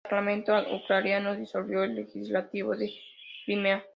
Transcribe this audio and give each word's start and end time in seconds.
Finalmente, 0.07 0.49
el 0.51 0.55
Parlamento 0.57 0.75
ucraniano 0.83 1.35
disolvió 1.35 1.83
el 1.83 1.93
legislativo 1.95 2.75
de 2.75 2.91
Crimea. 3.45 3.83